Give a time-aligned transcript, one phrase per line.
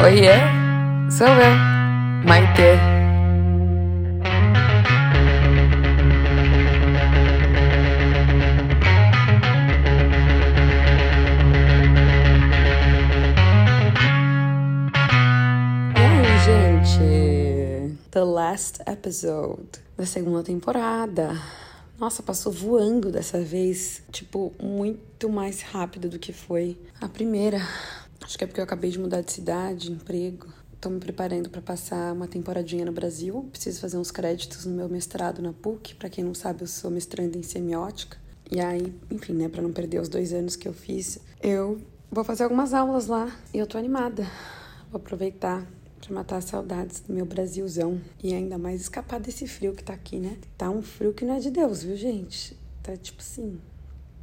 [0.00, 0.30] Oiê,
[1.10, 1.54] sou eu,
[2.24, 2.62] Maite.
[15.96, 17.98] Aí, gente?
[18.12, 19.58] The last episode
[19.96, 21.36] da segunda temporada.
[21.98, 27.60] Nossa, passou voando dessa vez, tipo, muito mais rápido do que foi a primeira.
[28.28, 30.48] Acho que é porque eu acabei de mudar de cidade, emprego.
[30.74, 33.48] Estou me preparando para passar uma temporadinha no Brasil.
[33.50, 35.94] Preciso fazer uns créditos no meu mestrado na PUC.
[35.94, 38.18] Para quem não sabe, eu sou mestranda em semiótica.
[38.50, 42.22] E aí, enfim, né, para não perder os dois anos que eu fiz, eu vou
[42.22, 44.26] fazer algumas aulas lá e eu tô animada.
[44.90, 45.66] Vou aproveitar
[45.98, 49.94] para matar as saudades do meu Brasilzão e ainda mais escapar desse frio que tá
[49.94, 50.36] aqui, né?
[50.58, 52.54] Tá um frio que não é de Deus, viu, gente?
[52.82, 53.58] Tá tipo assim,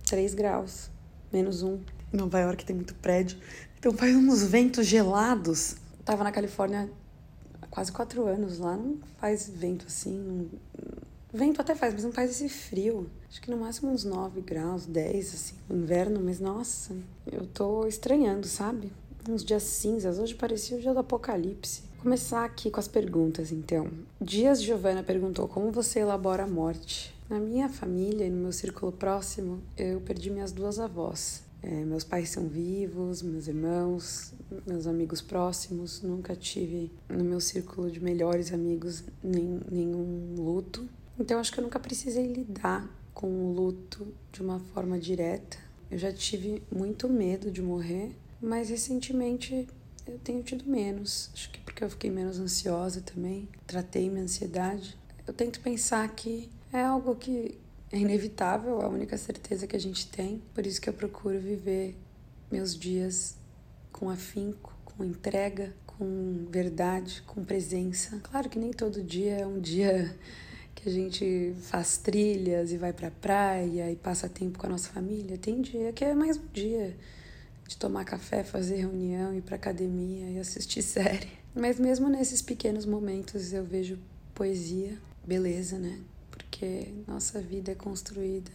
[0.06, 0.92] 3 graus,
[1.34, 1.80] menos um.
[2.12, 3.38] Nova York tem muito prédio,
[3.78, 5.76] então faz uns ventos gelados.
[6.04, 6.90] Tava na Califórnia
[7.62, 10.50] há quase quatro anos lá, não faz vento assim.
[11.34, 13.10] Vento até faz, mas não faz esse frio.
[13.30, 16.96] Acho que no máximo uns 9 graus, 10, assim, no inverno, mas nossa,
[17.30, 18.92] eu tô estranhando, sabe?
[19.30, 21.82] Uns dias cinzas, hoje parecia o dia do apocalipse.
[21.96, 23.90] Vou começar aqui com as perguntas, então.
[24.22, 27.14] Dias Giovana perguntou como você elabora a morte.
[27.28, 31.45] Na minha família e no meu círculo próximo, eu perdi minhas duas avós.
[31.68, 34.36] É, meus pais são vivos, meus irmãos,
[34.68, 36.00] meus amigos próximos.
[36.04, 40.88] Nunca tive no meu círculo de melhores amigos nem, nenhum luto.
[41.20, 45.58] Então acho que eu nunca precisei lidar com o luto de uma forma direta.
[45.90, 49.68] Eu já tive muito medo de morrer, mas recentemente
[50.06, 51.32] eu tenho tido menos.
[51.34, 53.50] Acho que porque eu fiquei menos ansiosa também.
[53.66, 54.96] Tratei minha ansiedade.
[55.26, 57.58] Eu tento pensar que é algo que
[57.96, 60.42] é inevitável, é a única certeza que a gente tem.
[60.54, 61.96] Por isso que eu procuro viver
[62.52, 63.38] meus dias
[63.92, 68.20] com afinco, com entrega, com verdade, com presença.
[68.24, 70.14] Claro que nem todo dia é um dia
[70.76, 74.90] que a gente faz trilhas e vai pra praia e passa tempo com a nossa
[74.90, 75.38] família.
[75.38, 76.98] Tem dia que é mais um dia
[77.66, 81.30] de tomar café, fazer reunião, ir pra academia e assistir série.
[81.56, 83.98] Mas mesmo nesses pequenos momentos eu vejo
[84.34, 85.98] poesia, beleza, né?
[86.56, 88.50] Porque nossa vida é construída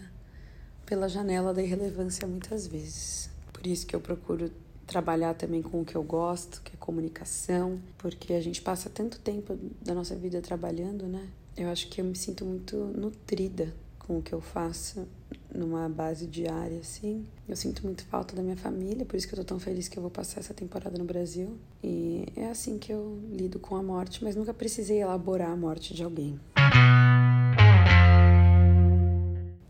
[0.87, 3.29] pela janela da irrelevância muitas vezes.
[3.53, 4.51] Por isso que eu procuro
[4.87, 9.21] trabalhar também com o que eu gosto, que é comunicação, porque a gente passa tanto
[9.21, 11.29] tempo da nossa vida trabalhando, né?
[11.55, 15.07] Eu acho que eu me sinto muito nutrida com o que eu faço
[15.55, 17.27] numa base diária, assim.
[17.47, 19.99] Eu sinto muito falta da minha família, por isso que eu tô tão feliz que
[19.99, 21.59] eu vou passar essa temporada no Brasil.
[21.85, 25.93] E é assim que eu lido com a morte, mas nunca precisei elaborar a morte
[25.93, 26.41] de alguém.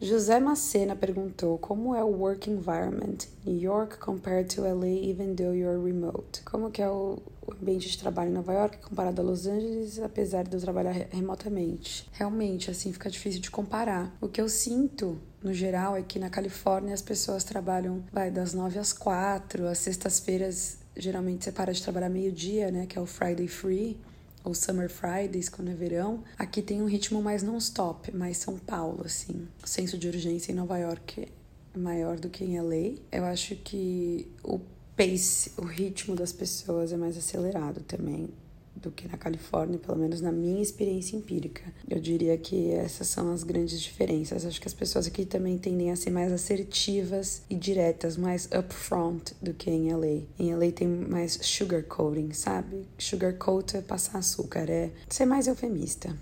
[0.03, 5.55] José Macena perguntou como é o work environment New York compared to LA even though
[5.55, 6.41] you're remote.
[6.43, 7.19] Como que é o
[7.53, 12.09] ambiente de trabalho em Nova York comparado a Los Angeles, apesar de eu trabalhar remotamente.
[12.13, 14.17] Realmente, assim, fica difícil de comparar.
[14.23, 18.55] O que eu sinto no geral é que na Califórnia as pessoas trabalham vai das
[18.55, 23.07] 9 às 4, às sextas-feiras geralmente você para de trabalhar meio-dia, né, que é o
[23.07, 23.99] Friday Free
[24.45, 26.23] ou Summer Fridays, quando é verão.
[26.39, 29.47] Aqui tem um ritmo mais non-stop, mais São Paulo, assim.
[29.63, 31.29] O senso de urgência em Nova York
[31.75, 32.99] é maior do que em LA.
[33.13, 34.61] Eu acho que o
[34.97, 38.29] pace, o ritmo das pessoas é mais acelerado também
[38.83, 41.63] do que na Califórnia, pelo menos na minha experiência empírica.
[41.89, 44.45] Eu diria que essas são as grandes diferenças.
[44.45, 49.35] Acho que as pessoas aqui também tendem a ser mais assertivas e diretas, mais upfront
[49.41, 50.25] do que em LA.
[50.39, 52.87] Em LA tem mais sugarcoating, sabe?
[52.99, 56.17] Sugarcoat é passar açúcar, é ser mais eufemista.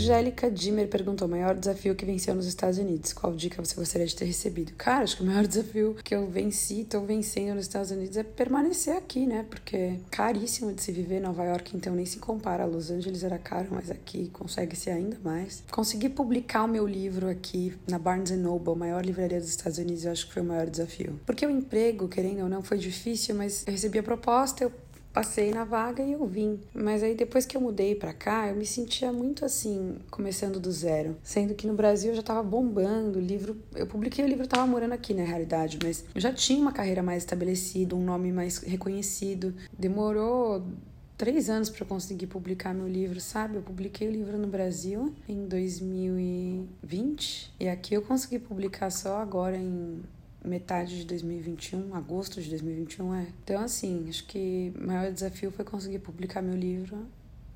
[0.00, 3.12] Angélica Dimmer perguntou: maior desafio que venceu nos Estados Unidos?
[3.12, 4.72] Qual dica você gostaria de ter recebido?
[4.72, 8.22] Cara, acho que o maior desafio que eu venci, tô vencendo nos Estados Unidos é
[8.22, 9.44] permanecer aqui, né?
[9.48, 12.64] Porque é caríssimo de se viver em Nova York, então nem se compara.
[12.64, 15.62] Los Angeles era caro, mas aqui consegue ser ainda mais.
[15.70, 20.12] Consegui publicar o meu livro aqui na Barnes Noble, maior livraria dos Estados Unidos, eu
[20.12, 21.20] acho que foi o maior desafio.
[21.26, 24.72] Porque o emprego, querendo ou não, foi difícil, mas eu recebi a proposta, eu
[25.12, 26.60] passei na vaga e eu vim.
[26.74, 30.72] Mas aí depois que eu mudei para cá, eu me sentia muito assim, começando do
[30.72, 31.16] zero.
[31.22, 34.48] Sendo que no Brasil eu já tava bombando, o livro, eu publiquei o livro, eu
[34.48, 38.32] tava morando aqui na realidade, mas eu já tinha uma carreira mais estabelecida, um nome
[38.32, 39.54] mais reconhecido.
[39.78, 40.64] Demorou
[41.20, 43.56] três anos para conseguir publicar meu livro, sabe?
[43.56, 49.54] Eu publiquei o livro no Brasil em 2020 e aqui eu consegui publicar só agora
[49.54, 50.00] em
[50.44, 53.26] metade de 2021, agosto de 2021 é.
[53.44, 57.06] Então assim, acho que o maior desafio foi conseguir publicar meu livro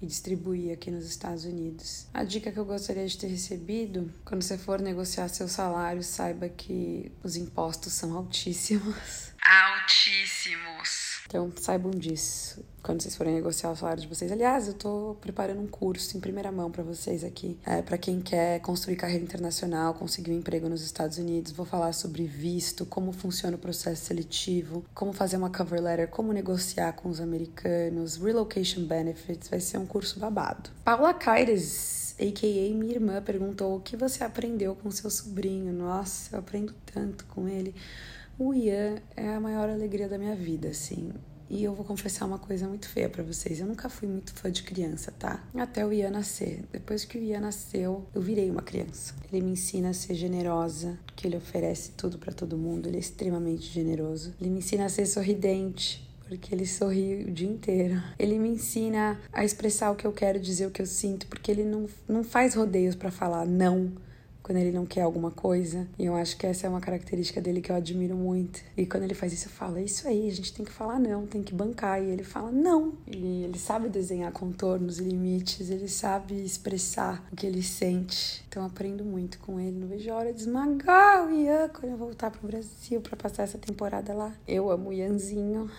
[0.00, 2.06] e distribuir aqui nos Estados Unidos.
[2.12, 6.48] A dica que eu gostaria de ter recebido, quando você for negociar seu salário, saiba
[6.48, 8.94] que os impostos são altíssimos.
[9.40, 11.13] altíssimos.
[11.26, 14.30] Então saibam disso quando vocês forem negociar o salário de vocês.
[14.30, 18.20] Aliás, eu tô preparando um curso em primeira mão para vocês aqui, é, para quem
[18.20, 21.50] quer construir carreira internacional, conseguir um emprego nos Estados Unidos.
[21.52, 26.30] Vou falar sobre visto, como funciona o processo seletivo, como fazer uma cover letter, como
[26.30, 29.48] negociar com os americanos, relocation benefits.
[29.48, 30.68] Vai ser um curso babado.
[30.84, 32.74] Paula Caires a.k.a.
[32.74, 35.72] minha irmã, perguntou o que você aprendeu com seu sobrinho.
[35.72, 37.74] Nossa, eu aprendo tanto com ele.
[38.36, 41.12] O Ian é a maior alegria da minha vida, assim.
[41.48, 43.60] E eu vou confessar uma coisa muito feia para vocês.
[43.60, 45.46] Eu nunca fui muito fã de criança, tá?
[45.54, 46.64] Até o Ian nascer.
[46.72, 49.14] Depois que o Ian nasceu, eu virei uma criança.
[49.32, 52.88] Ele me ensina a ser generosa, que ele oferece tudo para todo mundo.
[52.88, 54.34] Ele é extremamente generoso.
[54.40, 58.02] Ele me ensina a ser sorridente, porque ele sorri o dia inteiro.
[58.18, 61.52] Ele me ensina a expressar o que eu quero, dizer o que eu sinto, porque
[61.52, 63.92] ele não, não faz rodeios para falar não
[64.44, 65.88] quando ele não quer alguma coisa.
[65.98, 68.60] E eu acho que essa é uma característica dele que eu admiro muito.
[68.76, 71.00] E quando ele faz isso, eu falo: é isso aí, a gente tem que falar
[71.00, 72.00] não, tem que bancar.
[72.00, 72.92] E ele fala: não.
[73.06, 78.44] E ele sabe desenhar contornos limites, ele sabe expressar o que ele sente.
[78.46, 79.78] Então aprendo muito com ele.
[79.78, 83.44] Não vejo a hora de esmagar o Ian quando eu voltar pro Brasil para passar
[83.44, 84.30] essa temporada lá.
[84.46, 85.70] Eu amo o Ianzinho.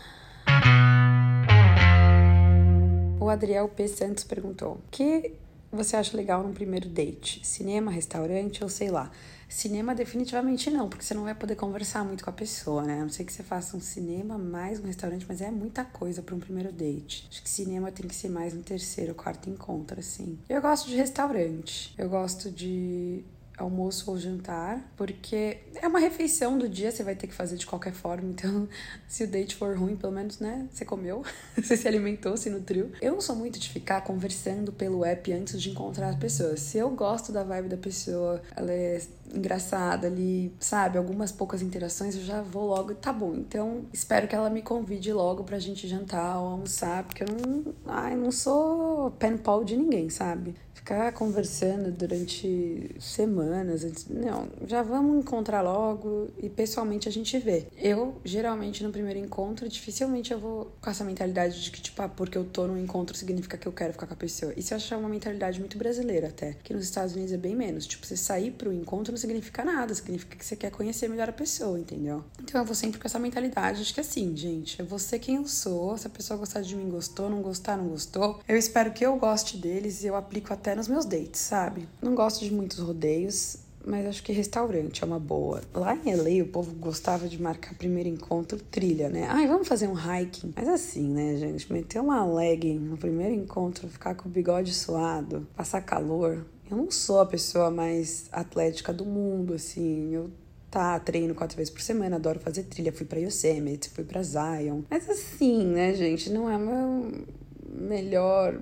[3.19, 3.87] O Adriel P.
[3.87, 5.33] Santos perguntou: Que
[5.75, 7.45] você acha legal num primeiro date?
[7.45, 9.11] Cinema, restaurante ou sei lá?
[9.47, 12.99] Cinema definitivamente não, porque você não vai poder conversar muito com a pessoa, né?
[12.99, 16.21] A não ser que você faça um cinema mais um restaurante, mas é muita coisa
[16.21, 17.27] para um primeiro date.
[17.29, 20.39] Acho que cinema tem que ser mais no terceiro, quarto encontro, assim.
[20.49, 21.93] Eu gosto de restaurante.
[21.97, 23.23] Eu gosto de
[23.57, 27.65] almoço ou jantar, porque é uma refeição do dia, você vai ter que fazer de
[27.65, 28.25] qualquer forma.
[28.35, 28.67] Então,
[29.07, 30.67] se o date for ruim, pelo menos, né?
[30.69, 31.23] Você comeu,
[31.55, 32.91] você se alimentou, se nutriu.
[33.01, 36.59] Eu não sou muito de ficar conversando pelo app antes de encontrar as pessoas.
[36.59, 39.01] Se eu gosto da vibe da pessoa, ela é
[39.33, 40.97] engraçada ali, sabe?
[40.97, 43.33] Algumas poucas interações, eu já vou logo e tá bom.
[43.35, 47.73] Então, espero que ela me convide logo pra gente jantar ou almoçar, porque eu não,
[47.85, 50.55] ai, não sou pen pal de ninguém, sabe?
[50.85, 54.05] ficar conversando durante semanas.
[54.07, 57.65] Não, já vamos encontrar logo e pessoalmente a gente vê.
[57.75, 62.07] Eu, geralmente, no primeiro encontro, dificilmente eu vou com essa mentalidade de que, tipo, ah,
[62.07, 64.53] porque eu tô no encontro significa que eu quero ficar com a pessoa.
[64.55, 66.53] Isso eu acho uma mentalidade muito brasileira até.
[66.63, 67.87] Que nos Estados Unidos é bem menos.
[67.87, 71.33] Tipo, você sair pro encontro não significa nada, significa que você quer conhecer melhor a
[71.33, 72.23] pessoa, entendeu?
[72.41, 73.81] Então eu vou sempre com essa mentalidade.
[73.81, 75.97] Acho que assim, gente, eu vou ser quem eu sou.
[75.97, 78.41] Se a pessoa gostar de mim, gostou, não gostar, não gostou.
[78.45, 81.87] Eu espero que eu goste deles e eu aplico até nos meus dates, sabe?
[82.01, 85.61] Não gosto de muitos rodeios, mas acho que restaurante é uma boa.
[85.73, 89.27] Lá em LA, o povo gostava de marcar primeiro encontro trilha, né?
[89.29, 90.51] Ai, vamos fazer um hiking.
[90.53, 91.71] Mas assim, né, gente?
[91.71, 96.45] Meter uma legging no primeiro encontro, ficar com o bigode suado, passar calor.
[96.69, 100.13] Eu não sou a pessoa mais atlética do mundo, assim.
[100.13, 100.31] Eu
[100.71, 102.91] tá, treino quatro vezes por semana, adoro fazer trilha.
[102.91, 104.81] Fui pra Yosemite, fui pra Zion.
[104.89, 106.29] Mas assim, né, gente?
[106.29, 107.25] Não é meu
[107.69, 108.59] melhor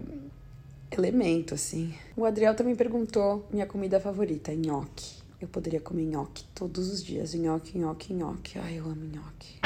[0.91, 1.93] elemento, assim.
[2.15, 5.23] O Adriel também perguntou minha comida favorita, nhoque.
[5.41, 7.33] Eu poderia comer nhoque todos os dias.
[7.33, 8.59] Nhoque, nhoque, nhoque.
[8.59, 9.59] Ai, eu amo nhoque.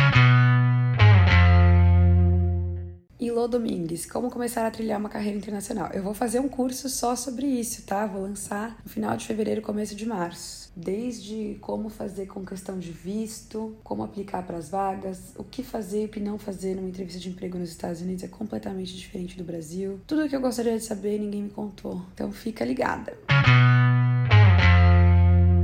[3.19, 5.89] Ilô Domingues, como começar a trilhar uma carreira internacional.
[5.91, 8.05] Eu vou fazer um curso só sobre isso, tá?
[8.05, 10.71] Vou lançar no final de fevereiro, começo de março.
[10.75, 16.03] Desde como fazer com questão de visto, como aplicar para as vagas, o que fazer
[16.03, 19.35] e o que não fazer numa entrevista de emprego nos Estados Unidos é completamente diferente
[19.35, 19.99] do Brasil.
[20.05, 21.99] Tudo o que eu gostaria de saber, ninguém me contou.
[22.13, 23.17] Então fica ligada.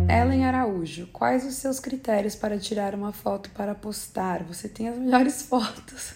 [0.10, 4.44] Ellen Araújo, quais os seus critérios para tirar uma foto para postar?
[4.44, 6.14] Você tem as melhores fotos.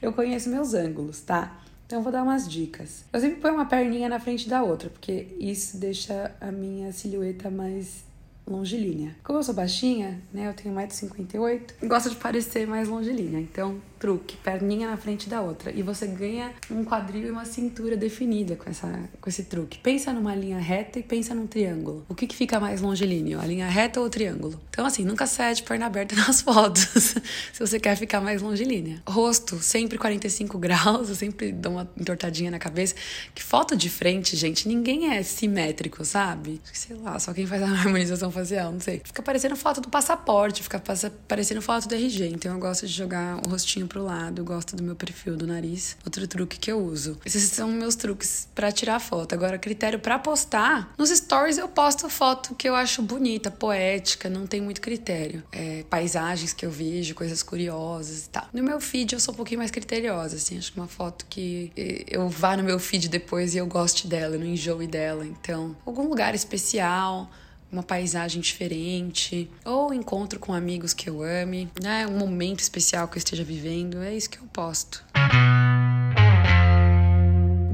[0.00, 1.58] eu conheço meus ângulos, tá?
[1.86, 3.04] Então eu vou dar umas dicas.
[3.12, 7.50] Eu sempre ponho uma perninha na frente da outra, porque isso deixa a minha silhueta
[7.50, 8.04] mais
[8.52, 9.16] longilínea.
[9.24, 13.40] Como eu sou baixinha, né, eu tenho 1,58m, gosto de parecer mais longilínea.
[13.40, 15.70] Então, truque, perninha na frente da outra.
[15.70, 19.78] E você ganha um quadril e uma cintura definida com, essa, com esse truque.
[19.78, 22.04] Pensa numa linha reta e pensa num triângulo.
[22.08, 24.60] O que, que fica mais longilíneo, a linha reta ou o triângulo?
[24.70, 27.14] Então, assim, nunca cede perna aberta nas fotos,
[27.52, 29.00] se você quer ficar mais longilínea.
[29.06, 32.96] Rosto, sempre 45 graus, eu sempre dou uma entortadinha na cabeça.
[33.32, 36.60] Que foto de frente, gente, ninguém é simétrico, sabe?
[36.72, 39.00] Sei lá, só quem faz a harmonização não sei.
[39.04, 40.82] Fica parecendo foto do passaporte, fica
[41.28, 42.28] parecendo foto do RG.
[42.28, 45.96] Então, eu gosto de jogar o rostinho pro lado, gosto do meu perfil do nariz.
[46.04, 47.18] Outro truque que eu uso.
[47.24, 49.34] Esses são meus truques para tirar foto.
[49.34, 54.46] Agora, critério para postar, nos stories eu posto foto que eu acho bonita, poética, não
[54.46, 55.42] tem muito critério.
[55.52, 58.46] É, paisagens que eu vejo, coisas curiosas e tal.
[58.52, 61.72] No meu feed eu sou um pouquinho mais criteriosa, assim, acho que uma foto que
[62.08, 65.26] eu vá no meu feed depois e eu goste dela, não enjoe dela.
[65.26, 67.30] Então, algum lugar especial,
[67.72, 72.06] uma paisagem diferente, ou encontro com amigos que eu ame, né?
[72.06, 75.02] Um momento especial que eu esteja vivendo, é isso que eu posto.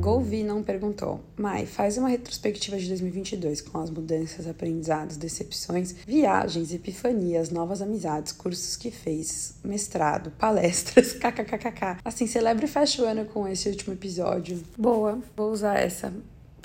[0.09, 1.21] Golvi não perguntou.
[1.37, 8.33] Mai, faz uma retrospectiva de 2022 com as mudanças, aprendizados, decepções, viagens, epifanias, novas amizades,
[8.33, 11.99] cursos que fez, mestrado, palestras, kkkk.
[12.03, 14.63] Assim, celebre e fecha o ano com esse último episódio.
[14.79, 16.11] Boa, vou usar essa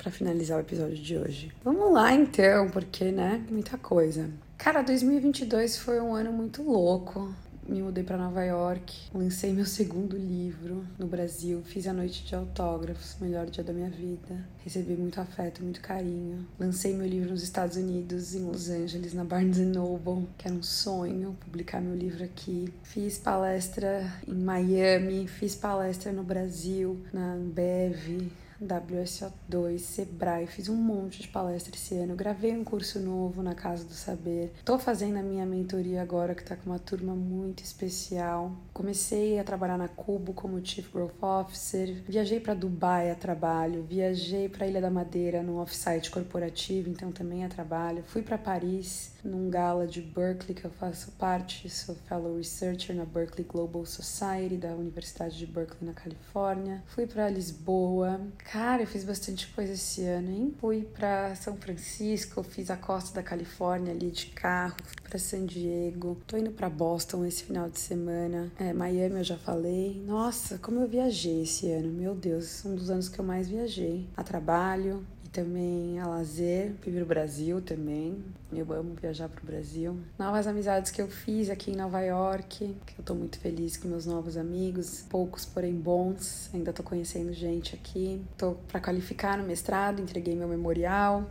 [0.04, 1.50] para finalizar o episódio de hoje.
[1.64, 4.28] Vamos lá então, porque, né, muita coisa.
[4.58, 7.34] Cara, 2022 foi um ano muito louco
[7.66, 12.34] me mudei para Nova York, lancei meu segundo livro no Brasil, fiz a noite de
[12.34, 14.46] autógrafos, melhor dia da minha vida.
[14.62, 16.46] Recebi muito afeto, muito carinho.
[16.58, 20.62] Lancei meu livro nos Estados Unidos, em Los Angeles, na Barnes Noble, que era um
[20.62, 22.72] sonho publicar meu livro aqui.
[22.82, 28.30] Fiz palestra em Miami, fiz palestra no Brasil, na Ambev,
[28.66, 33.84] WSO2, Sebrae, fiz um monte de palestra esse ano, gravei um curso novo na Casa
[33.84, 34.52] do Saber.
[34.64, 38.52] Tô fazendo a minha mentoria agora que tá com uma turma muito especial.
[38.72, 44.48] Comecei a trabalhar na Cubo como Chief Growth Officer, viajei para Dubai a trabalho, viajei
[44.48, 48.02] para Ilha da Madeira no offsite corporativo, então também a trabalho.
[48.04, 53.04] Fui para Paris num gala de Berkeley que eu faço parte, sou fellow researcher na
[53.04, 56.82] Berkeley Global Society da Universidade de Berkeley na Califórnia.
[56.86, 60.54] Fui para Lisboa, Cara, eu fiz bastante coisa esse ano, hein?
[60.60, 65.46] Fui para São Francisco, fiz a costa da Califórnia ali de carro, fui para San
[65.46, 66.18] Diego.
[66.26, 68.52] Tô indo para Boston esse final de semana.
[68.58, 70.02] É, Miami eu já falei.
[70.06, 74.08] Nossa, como eu viajei esse ano, meu Deus, um dos anos que eu mais viajei.
[74.16, 78.24] A trabalho, também a lazer, viver o Brasil também.
[78.52, 79.98] Eu amo viajar pro Brasil.
[80.16, 83.88] Novas amizades que eu fiz aqui em Nova York, que eu tô muito feliz com
[83.88, 86.48] meus novos amigos, poucos porém bons.
[86.54, 88.22] Ainda tô conhecendo gente aqui.
[88.38, 91.28] Tô para qualificar no mestrado, entreguei meu memorial.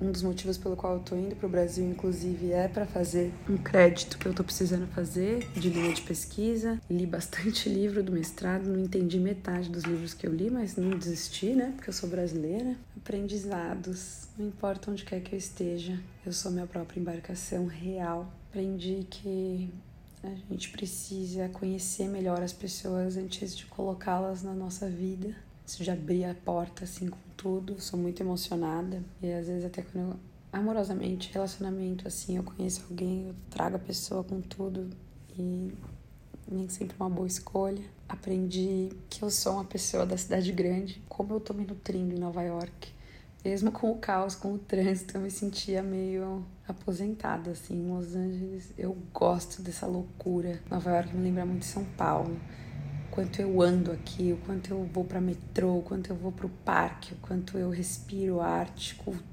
[0.00, 3.58] Um dos motivos pelo qual eu tô indo pro Brasil, inclusive, é para fazer um
[3.58, 6.80] crédito que eu tô precisando fazer de linha de pesquisa.
[6.88, 10.96] Li bastante livro do mestrado, não entendi metade dos livros que eu li, mas não
[10.96, 11.72] desisti, né?
[11.76, 12.76] Porque eu sou brasileira.
[12.96, 18.32] Aprendizados, não importa onde quer que eu esteja, eu sou minha própria embarcação real.
[18.48, 19.70] Aprendi que
[20.22, 25.90] a gente precisa conhecer melhor as pessoas antes de colocá-las na nossa vida, antes de
[25.90, 29.02] abrir a porta assim com tudo, sou muito emocionada.
[29.22, 30.16] E às vezes até quando eu,
[30.52, 34.90] amorosamente, relacionamento assim, eu conheço alguém, eu trago a pessoa com tudo
[35.38, 35.72] e
[36.46, 37.82] nem sempre é uma boa escolha.
[38.06, 42.18] Aprendi que eu sou uma pessoa da cidade grande, como eu tô me nutrindo em
[42.18, 42.92] Nova York.
[43.42, 47.74] Mesmo com o caos, com o trânsito, eu me sentia meio aposentada, assim.
[47.74, 50.60] Em Los Angeles, eu gosto dessa loucura.
[50.70, 52.36] Nova York me lembra muito São Paulo
[53.10, 56.46] quanto eu ando aqui, o quanto eu vou para metrô, o quanto eu vou para
[56.46, 59.29] o parque, o quanto eu respiro arte, cultura.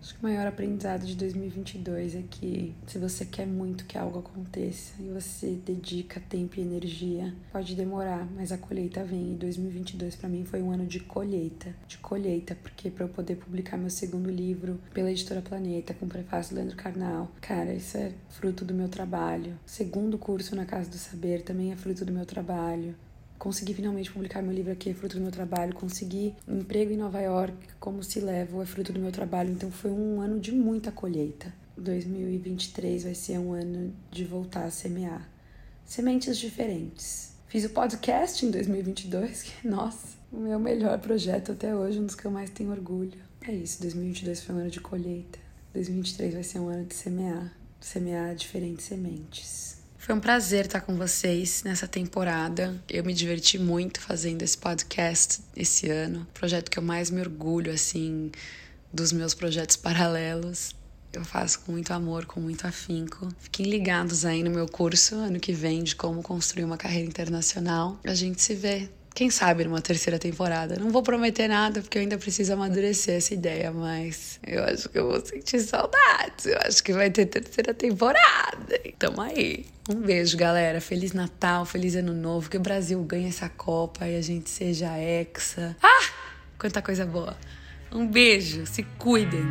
[0.00, 4.18] Acho que o maior aprendizado de 2022 é que se você quer muito que algo
[4.18, 9.32] aconteça e você dedica tempo e energia, pode demorar, mas a colheita vem.
[9.32, 13.36] E 2022 para mim foi um ano de colheita, de colheita, porque para eu poder
[13.36, 18.12] publicar meu segundo livro pela editora Planeta com prefácio do Leandro Carnal, cara, isso é
[18.28, 19.58] fruto do meu trabalho.
[19.66, 22.94] Segundo curso na Casa do Saber também é fruto do meu trabalho
[23.38, 25.74] consegui finalmente publicar meu livro aqui, é fruto do meu trabalho.
[25.74, 29.50] Consegui um emprego em Nova York, como se levo, é fruto do meu trabalho.
[29.50, 31.52] Então foi um ano de muita colheita.
[31.76, 35.28] 2023 vai ser um ano de voltar a semear
[35.84, 37.32] sementes diferentes.
[37.46, 42.14] Fiz o podcast em 2022, que, nossa, o meu melhor projeto até hoje, um dos
[42.14, 43.18] que eu mais tenho orgulho.
[43.40, 45.38] É isso, 2022 foi um ano de colheita.
[45.72, 49.77] 2023 vai ser um ano de semear, semear diferentes sementes.
[50.08, 52.82] Foi um prazer estar com vocês nessa temporada.
[52.88, 56.26] Eu me diverti muito fazendo esse podcast esse ano.
[56.32, 58.32] Projeto que eu mais me orgulho, assim,
[58.90, 60.74] dos meus projetos paralelos.
[61.12, 63.28] Eu faço com muito amor, com muito afinco.
[63.38, 68.00] Fiquem ligados aí no meu curso ano que vem de como construir uma carreira internacional.
[68.02, 68.88] A gente se vê
[69.18, 70.76] quem sabe numa terceira temporada.
[70.78, 74.96] Não vou prometer nada porque eu ainda preciso amadurecer essa ideia, mas eu acho que
[74.96, 76.46] eu vou sentir saudades.
[76.46, 78.80] Eu acho que vai ter terceira temporada.
[78.96, 79.66] Tamo aí.
[79.90, 80.80] Um beijo, galera.
[80.80, 82.48] Feliz Natal, feliz Ano Novo.
[82.48, 85.76] Que o Brasil ganhe essa Copa e a gente seja hexa.
[85.82, 86.10] Ah!
[86.56, 87.36] Quanta coisa boa.
[87.90, 88.66] Um beijo.
[88.66, 89.42] Se cuidem.